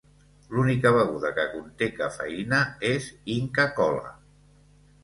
L'única 0.53 0.91
beguda 0.95 1.31
que 1.39 1.45
conté 1.51 1.91
cafeïna 1.99 2.63
és 2.93 3.13
Inca 3.39 3.71
Kola. 3.79 4.15